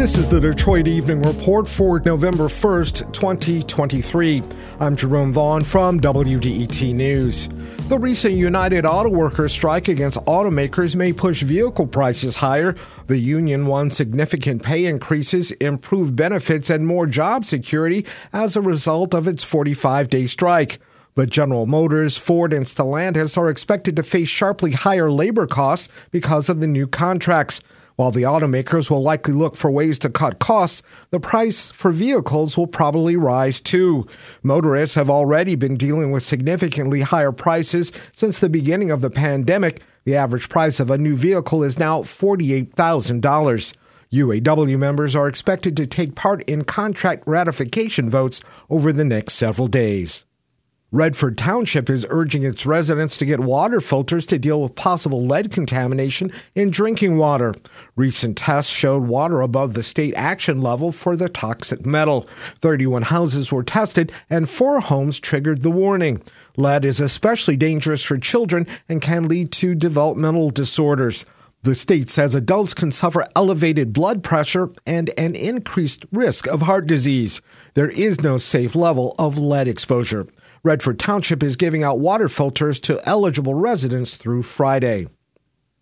This 0.00 0.16
is 0.16 0.26
the 0.28 0.40
Detroit 0.40 0.88
Evening 0.88 1.20
Report 1.20 1.68
for 1.68 2.00
November 2.00 2.44
1st, 2.44 3.12
2023. 3.12 4.42
I'm 4.80 4.96
Jerome 4.96 5.30
Vaughn 5.30 5.62
from 5.62 6.00
WDET 6.00 6.94
News. 6.94 7.50
The 7.88 7.98
recent 7.98 8.32
United 8.32 8.86
Auto 8.86 9.10
Workers 9.10 9.52
strike 9.52 9.88
against 9.88 10.18
automakers 10.20 10.96
may 10.96 11.12
push 11.12 11.42
vehicle 11.42 11.86
prices 11.86 12.36
higher. 12.36 12.74
The 13.08 13.18
union 13.18 13.66
won 13.66 13.90
significant 13.90 14.62
pay 14.62 14.86
increases, 14.86 15.50
improved 15.50 16.16
benefits, 16.16 16.70
and 16.70 16.86
more 16.86 17.06
job 17.06 17.44
security 17.44 18.06
as 18.32 18.56
a 18.56 18.62
result 18.62 19.12
of 19.12 19.28
its 19.28 19.44
45 19.44 20.08
day 20.08 20.24
strike. 20.24 20.78
But 21.14 21.28
General 21.28 21.66
Motors, 21.66 22.16
Ford, 22.16 22.54
and 22.54 22.64
Stellantis 22.64 23.36
are 23.36 23.50
expected 23.50 23.96
to 23.96 24.02
face 24.02 24.30
sharply 24.30 24.72
higher 24.72 25.12
labor 25.12 25.46
costs 25.46 25.90
because 26.10 26.48
of 26.48 26.62
the 26.62 26.66
new 26.66 26.86
contracts. 26.86 27.60
While 28.00 28.12
the 28.12 28.22
automakers 28.22 28.88
will 28.88 29.02
likely 29.02 29.34
look 29.34 29.56
for 29.56 29.70
ways 29.70 29.98
to 29.98 30.08
cut 30.08 30.38
costs, 30.38 30.82
the 31.10 31.20
price 31.20 31.70
for 31.70 31.92
vehicles 31.92 32.56
will 32.56 32.66
probably 32.66 33.14
rise 33.14 33.60
too. 33.60 34.06
Motorists 34.42 34.94
have 34.94 35.10
already 35.10 35.54
been 35.54 35.76
dealing 35.76 36.10
with 36.10 36.22
significantly 36.22 37.02
higher 37.02 37.30
prices 37.30 37.92
since 38.10 38.38
the 38.38 38.48
beginning 38.48 38.90
of 38.90 39.02
the 39.02 39.10
pandemic. 39.10 39.82
The 40.04 40.16
average 40.16 40.48
price 40.48 40.80
of 40.80 40.90
a 40.90 40.96
new 40.96 41.14
vehicle 41.14 41.62
is 41.62 41.78
now 41.78 42.00
$48,000. 42.00 43.74
UAW 44.14 44.78
members 44.78 45.14
are 45.14 45.28
expected 45.28 45.76
to 45.76 45.86
take 45.86 46.14
part 46.14 46.42
in 46.44 46.64
contract 46.64 47.24
ratification 47.26 48.08
votes 48.08 48.40
over 48.70 48.94
the 48.94 49.04
next 49.04 49.34
several 49.34 49.68
days. 49.68 50.24
Redford 50.92 51.38
Township 51.38 51.88
is 51.88 52.04
urging 52.10 52.42
its 52.42 52.66
residents 52.66 53.16
to 53.18 53.24
get 53.24 53.38
water 53.38 53.80
filters 53.80 54.26
to 54.26 54.40
deal 54.40 54.60
with 54.60 54.74
possible 54.74 55.24
lead 55.24 55.52
contamination 55.52 56.32
in 56.56 56.70
drinking 56.70 57.16
water. 57.16 57.54
Recent 57.94 58.36
tests 58.36 58.72
showed 58.72 59.04
water 59.04 59.40
above 59.40 59.74
the 59.74 59.84
state 59.84 60.14
action 60.16 60.60
level 60.60 60.90
for 60.90 61.14
the 61.14 61.28
toxic 61.28 61.86
metal. 61.86 62.22
31 62.58 63.02
houses 63.02 63.52
were 63.52 63.62
tested 63.62 64.10
and 64.28 64.50
four 64.50 64.80
homes 64.80 65.20
triggered 65.20 65.62
the 65.62 65.70
warning. 65.70 66.20
Lead 66.56 66.84
is 66.84 67.00
especially 67.00 67.56
dangerous 67.56 68.02
for 68.02 68.18
children 68.18 68.66
and 68.88 69.00
can 69.00 69.28
lead 69.28 69.52
to 69.52 69.76
developmental 69.76 70.50
disorders. 70.50 71.24
The 71.62 71.76
state 71.76 72.10
says 72.10 72.34
adults 72.34 72.74
can 72.74 72.90
suffer 72.90 73.26
elevated 73.36 73.92
blood 73.92 74.24
pressure 74.24 74.70
and 74.86 75.10
an 75.16 75.36
increased 75.36 76.04
risk 76.10 76.48
of 76.48 76.62
heart 76.62 76.88
disease. 76.88 77.40
There 77.74 77.90
is 77.90 78.22
no 78.22 78.38
safe 78.38 78.74
level 78.74 79.14
of 79.18 79.38
lead 79.38 79.68
exposure. 79.68 80.26
Redford 80.62 80.98
Township 80.98 81.42
is 81.42 81.56
giving 81.56 81.82
out 81.82 82.00
water 82.00 82.28
filters 82.28 82.78
to 82.80 83.00
eligible 83.08 83.54
residents 83.54 84.14
through 84.14 84.42
Friday. 84.42 85.08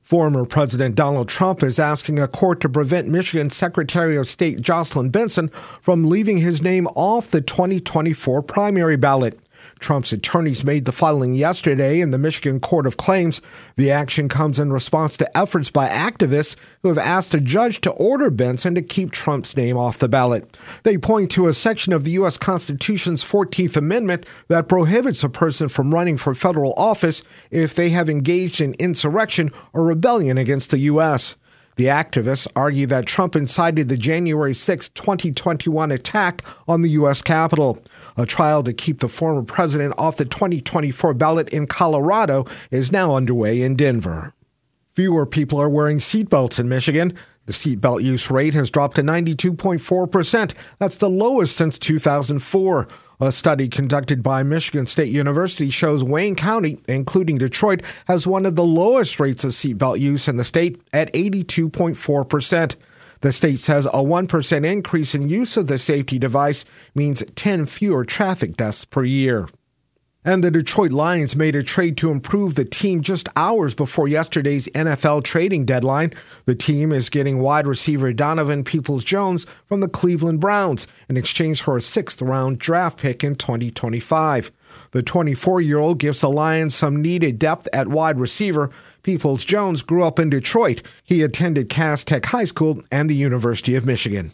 Former 0.00 0.46
President 0.46 0.94
Donald 0.94 1.28
Trump 1.28 1.62
is 1.62 1.78
asking 1.78 2.18
a 2.18 2.26
court 2.26 2.58
to 2.62 2.70
prevent 2.70 3.06
Michigan 3.06 3.50
Secretary 3.50 4.16
of 4.16 4.26
State 4.26 4.62
Jocelyn 4.62 5.10
Benson 5.10 5.48
from 5.80 6.08
leaving 6.08 6.38
his 6.38 6.62
name 6.62 6.86
off 6.94 7.30
the 7.30 7.42
2024 7.42 8.42
primary 8.42 8.96
ballot. 8.96 9.38
Trump's 9.78 10.12
attorneys 10.12 10.64
made 10.64 10.84
the 10.84 10.92
filing 10.92 11.34
yesterday 11.34 12.00
in 12.00 12.10
the 12.10 12.18
Michigan 12.18 12.60
Court 12.60 12.86
of 12.86 12.96
Claims. 12.96 13.40
The 13.76 13.90
action 13.90 14.28
comes 14.28 14.58
in 14.58 14.72
response 14.72 15.16
to 15.16 15.36
efforts 15.36 15.70
by 15.70 15.88
activists 15.88 16.56
who 16.82 16.88
have 16.88 16.98
asked 16.98 17.34
a 17.34 17.40
judge 17.40 17.80
to 17.82 17.90
order 17.90 18.30
Benson 18.30 18.74
to 18.74 18.82
keep 18.82 19.10
Trump's 19.10 19.56
name 19.56 19.76
off 19.76 19.98
the 19.98 20.08
ballot. 20.08 20.56
They 20.82 20.98
point 20.98 21.30
to 21.32 21.48
a 21.48 21.52
section 21.52 21.92
of 21.92 22.04
the 22.04 22.12
U.S. 22.12 22.36
Constitution's 22.36 23.24
14th 23.24 23.76
Amendment 23.76 24.26
that 24.48 24.68
prohibits 24.68 25.24
a 25.24 25.28
person 25.28 25.68
from 25.68 25.92
running 25.92 26.16
for 26.16 26.34
federal 26.34 26.74
office 26.76 27.22
if 27.50 27.74
they 27.74 27.90
have 27.90 28.08
engaged 28.08 28.60
in 28.60 28.74
insurrection 28.78 29.50
or 29.72 29.84
rebellion 29.84 30.38
against 30.38 30.70
the 30.70 30.78
U.S. 30.78 31.36
The 31.76 31.86
activists 31.86 32.46
argue 32.54 32.86
that 32.88 33.06
Trump 33.06 33.34
incited 33.34 33.88
the 33.88 33.96
January 33.96 34.52
6, 34.52 34.90
2021 34.90 35.90
attack 35.90 36.42
on 36.68 36.82
the 36.82 36.90
U.S. 36.90 37.22
Capitol. 37.22 37.82
A 38.16 38.26
trial 38.26 38.62
to 38.62 38.74
keep 38.74 39.00
the 39.00 39.08
former 39.08 39.42
president 39.42 39.94
off 39.96 40.18
the 40.18 40.26
2024 40.26 41.14
ballot 41.14 41.48
in 41.48 41.66
Colorado 41.66 42.44
is 42.70 42.92
now 42.92 43.14
underway 43.14 43.62
in 43.62 43.74
Denver. 43.74 44.34
Fewer 44.94 45.24
people 45.24 45.58
are 45.58 45.70
wearing 45.70 45.96
seatbelts 45.96 46.60
in 46.60 46.68
Michigan. 46.68 47.14
The 47.46 47.52
seatbelt 47.52 48.04
use 48.04 48.30
rate 48.30 48.54
has 48.54 48.70
dropped 48.70 48.96
to 48.96 49.02
92.4%. 49.02 50.54
That's 50.78 50.96
the 50.96 51.10
lowest 51.10 51.56
since 51.56 51.78
2004. 51.78 52.88
A 53.20 53.32
study 53.32 53.68
conducted 53.68 54.22
by 54.22 54.42
Michigan 54.42 54.86
State 54.86 55.12
University 55.12 55.70
shows 55.70 56.04
Wayne 56.04 56.34
County, 56.34 56.78
including 56.88 57.38
Detroit, 57.38 57.82
has 58.06 58.26
one 58.26 58.46
of 58.46 58.56
the 58.56 58.64
lowest 58.64 59.18
rates 59.18 59.44
of 59.44 59.52
seatbelt 59.52 60.00
use 60.00 60.28
in 60.28 60.36
the 60.36 60.44
state 60.44 60.80
at 60.92 61.12
82.4%. 61.12 62.76
The 63.20 63.32
state 63.32 63.60
says 63.60 63.86
a 63.86 63.90
1% 63.90 64.64
increase 64.66 65.14
in 65.14 65.28
use 65.28 65.56
of 65.56 65.68
the 65.68 65.78
safety 65.78 66.18
device 66.18 66.64
means 66.94 67.24
10 67.36 67.66
fewer 67.66 68.04
traffic 68.04 68.56
deaths 68.56 68.84
per 68.84 69.04
year. 69.04 69.48
And 70.24 70.44
the 70.44 70.52
Detroit 70.52 70.92
Lions 70.92 71.34
made 71.34 71.56
a 71.56 71.64
trade 71.64 71.96
to 71.96 72.12
improve 72.12 72.54
the 72.54 72.64
team 72.64 73.00
just 73.00 73.28
hours 73.34 73.74
before 73.74 74.06
yesterday's 74.06 74.68
NFL 74.68 75.24
trading 75.24 75.64
deadline. 75.64 76.12
The 76.44 76.54
team 76.54 76.92
is 76.92 77.10
getting 77.10 77.40
wide 77.40 77.66
receiver 77.66 78.12
Donovan 78.12 78.62
Peoples 78.62 79.02
Jones 79.02 79.46
from 79.66 79.80
the 79.80 79.88
Cleveland 79.88 80.38
Browns 80.38 80.86
in 81.08 81.16
exchange 81.16 81.60
for 81.60 81.76
a 81.76 81.80
sixth 81.80 82.22
round 82.22 82.60
draft 82.60 83.00
pick 83.00 83.24
in 83.24 83.34
2025. 83.34 84.52
The 84.92 85.02
24 85.02 85.60
year 85.60 85.80
old 85.80 85.98
gives 85.98 86.20
the 86.20 86.30
Lions 86.30 86.72
some 86.72 87.02
needed 87.02 87.40
depth 87.40 87.66
at 87.72 87.88
wide 87.88 88.20
receiver. 88.20 88.70
Peoples 89.02 89.44
Jones 89.44 89.82
grew 89.82 90.04
up 90.04 90.20
in 90.20 90.30
Detroit. 90.30 90.82
He 91.02 91.22
attended 91.22 91.68
Cass 91.68 92.04
Tech 92.04 92.26
High 92.26 92.44
School 92.44 92.80
and 92.92 93.10
the 93.10 93.16
University 93.16 93.74
of 93.74 93.84
Michigan. 93.84 94.30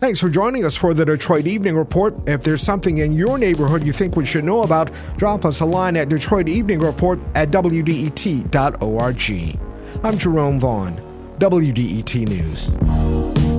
Thanks 0.00 0.20
for 0.20 0.28
joining 0.28 0.64
us 0.64 0.76
for 0.76 0.94
the 0.94 1.04
Detroit 1.04 1.46
Evening 1.46 1.76
Report. 1.76 2.14
If 2.26 2.42
there's 2.42 2.62
something 2.62 2.98
in 2.98 3.12
your 3.12 3.38
neighborhood 3.38 3.84
you 3.84 3.92
think 3.92 4.16
we 4.16 4.26
should 4.26 4.44
know 4.44 4.62
about, 4.62 4.90
drop 5.16 5.44
us 5.44 5.60
a 5.60 5.64
line 5.64 5.96
at 5.96 6.08
Detroit 6.08 6.48
Evening 6.48 6.80
Report 6.80 7.18
at 7.34 7.50
WDET.org. 7.50 8.50
I'm 10.02 10.18
Jerome 10.18 10.60
Vaughn, 10.60 10.96
WDET 11.38 12.28
News. 12.28 13.53